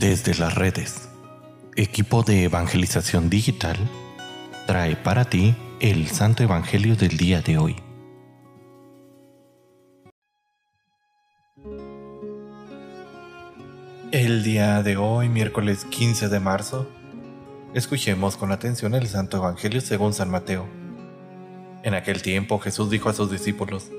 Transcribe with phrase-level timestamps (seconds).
[0.00, 1.10] Desde las redes,
[1.76, 3.76] equipo de evangelización digital
[4.66, 7.76] trae para ti el Santo Evangelio del día de hoy.
[14.10, 16.88] El día de hoy, miércoles 15 de marzo,
[17.74, 20.66] escuchemos con atención el Santo Evangelio según San Mateo.
[21.82, 23.90] En aquel tiempo Jesús dijo a sus discípulos,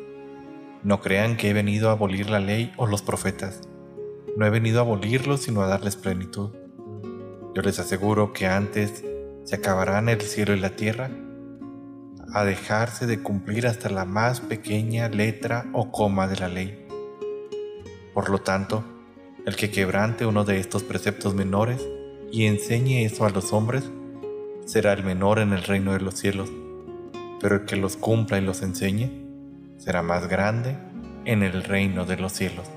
[0.81, 3.61] No crean que he venido a abolir la ley o los profetas.
[4.37, 6.51] No he venido a abolirlos sino a darles plenitud.
[7.53, 9.03] Yo les aseguro que antes
[9.43, 11.09] se acabarán el cielo y la tierra
[12.33, 16.87] a dejarse de cumplir hasta la más pequeña letra o coma de la ley.
[18.13, 18.83] Por lo tanto,
[19.45, 21.85] el que quebrante uno de estos preceptos menores
[22.31, 23.89] y enseñe eso a los hombres,
[24.65, 26.49] será el menor en el reino de los cielos,
[27.41, 29.09] pero el que los cumpla y los enseñe,
[29.77, 30.77] será más grande
[31.25, 32.69] en el reino de los cielos.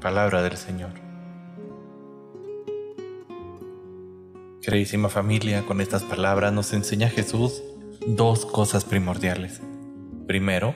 [0.00, 0.92] Palabra del Señor.
[4.62, 7.62] Queridísima familia, con estas palabras nos enseña Jesús
[8.06, 9.60] dos cosas primordiales.
[10.26, 10.74] Primero,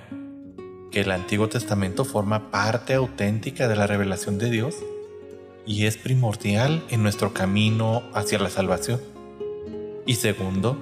[0.91, 4.77] que el Antiguo Testamento forma parte auténtica de la revelación de Dios
[5.67, 9.01] y es primordial en nuestro camino hacia la salvación.
[10.05, 10.77] Y segundo,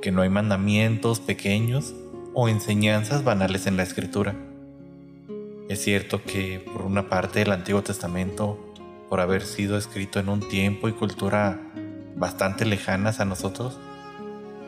[0.00, 1.94] que no hay mandamientos pequeños
[2.32, 4.34] o enseñanzas banales en la Escritura
[5.68, 8.58] es cierto que por una parte el Antiguo Testamento,
[9.08, 11.60] por haber sido escrito en un tiempo y cultura
[12.16, 13.78] bastante lejanas a nosotros,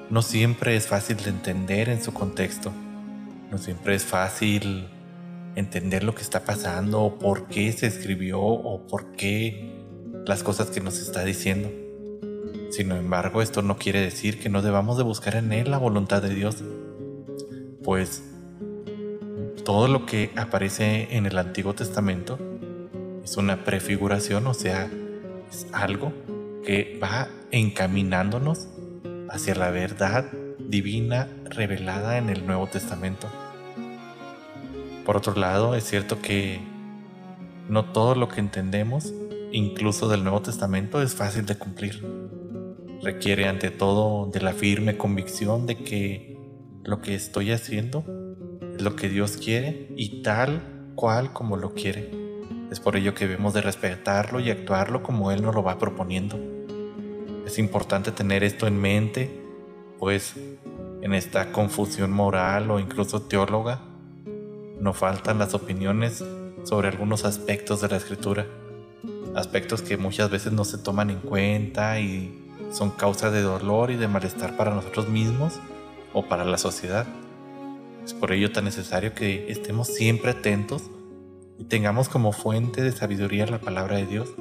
[0.09, 2.73] no siempre es fácil de entender en su contexto.
[3.51, 4.89] No siempre es fácil
[5.55, 9.85] entender lo que está pasando o por qué se escribió o por qué
[10.27, 11.71] las cosas que nos está diciendo.
[12.71, 16.23] Sin embargo, esto no quiere decir que no debamos de buscar en él la voluntad
[16.23, 16.57] de Dios,
[17.85, 18.23] pues
[19.67, 22.39] todo lo que aparece en el Antiguo Testamento
[23.25, 24.89] es una prefiguración, o sea,
[25.51, 26.13] es algo
[26.65, 28.69] que va encaminándonos
[29.29, 30.31] hacia la verdad
[30.61, 33.27] divina revelada en el Nuevo Testamento.
[35.05, 36.61] Por otro lado, es cierto que
[37.69, 39.13] no todo lo que entendemos,
[39.51, 42.07] incluso del Nuevo Testamento, es fácil de cumplir.
[43.03, 46.39] Requiere ante todo de la firme convicción de que
[46.85, 48.26] lo que estoy haciendo
[48.81, 50.63] lo que Dios quiere y tal
[50.95, 52.11] cual como lo quiere.
[52.71, 56.39] Es por ello que debemos de respetarlo y actuarlo como Él nos lo va proponiendo.
[57.47, 59.31] Es importante tener esto en mente,
[59.99, 60.35] pues
[61.03, 63.81] en esta confusión moral o incluso teóloga,
[64.81, 66.25] no faltan las opiniones
[66.65, 68.47] sobre algunos aspectos de la escritura,
[69.37, 73.97] aspectos que muchas veces no se toman en cuenta y son causa de dolor y
[73.97, 75.61] de malestar para nosotros mismos
[76.13, 77.07] o para la sociedad.
[78.07, 80.85] Es por ello tan necesario que estemos siempre atentos
[81.59, 84.33] y tengamos como fuente de sabiduría la palabra de Dios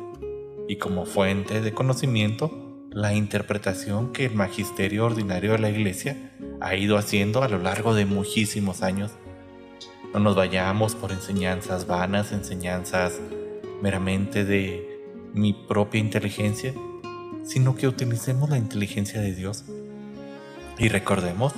[0.68, 2.52] y como fuente de conocimiento
[2.92, 6.16] la interpretación que el magisterio ordinario de la iglesia
[6.62, 9.14] ha ido haciendo a lo largo de muchísimos años.
[10.14, 13.20] No nos vayamos por enseñanzas vanas, enseñanzas
[13.82, 15.02] meramente de
[15.34, 16.72] mi propia inteligencia,
[17.44, 19.66] sino que utilicemos la inteligencia de Dios.
[20.78, 21.54] Y recordemos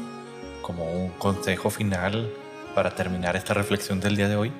[0.67, 2.29] como un consejo final
[2.75, 4.51] para terminar esta reflexión del día de hoy,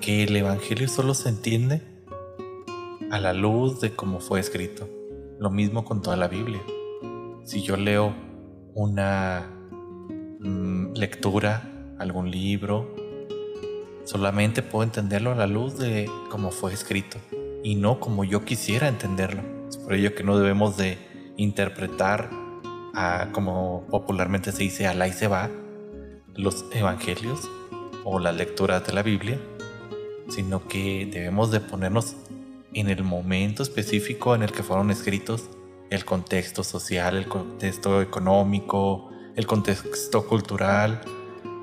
[0.00, 1.82] que el Evangelio solo se entiende
[3.10, 4.88] a la luz de cómo fue escrito.
[5.40, 6.60] Lo mismo con toda la Biblia.
[7.42, 8.14] Si yo leo
[8.74, 9.50] una
[10.38, 12.94] mm, lectura, algún libro,
[14.04, 17.18] solamente puedo entenderlo a la luz de cómo fue escrito
[17.64, 19.42] y no como yo quisiera entenderlo.
[19.68, 20.96] Es por ello que no debemos de
[21.36, 22.41] interpretar
[23.32, 25.50] como popularmente se dice, a y se va,
[26.34, 27.48] los evangelios
[28.04, 29.38] o las lecturas de la Biblia,
[30.28, 32.16] sino que debemos de ponernos
[32.74, 35.48] en el momento específico en el que fueron escritos,
[35.90, 41.00] el contexto social, el contexto económico, el contexto cultural,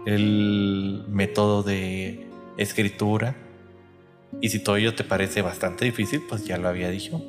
[0.06, 3.36] el método de escritura.
[4.42, 7.22] Y si todo ello te parece bastante difícil, pues ya lo había dicho.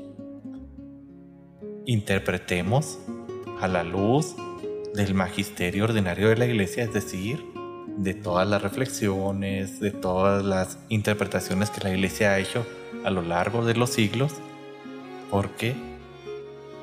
[1.87, 2.99] Interpretemos
[3.61, 4.35] a la luz
[4.95, 7.45] del magisterio ordinario de la iglesia, es decir,
[7.97, 12.67] de todas las reflexiones, de todas las interpretaciones que la iglesia ha hecho
[13.05, 14.33] a lo largo de los siglos.
[15.31, 15.75] ¿Por qué?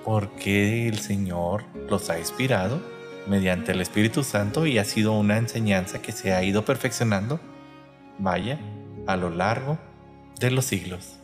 [0.05, 2.79] Porque el Señor los ha inspirado
[3.27, 7.39] mediante el Espíritu Santo y ha sido una enseñanza que se ha ido perfeccionando,
[8.19, 8.59] vaya,
[9.05, 9.77] a lo largo
[10.39, 11.17] de los siglos.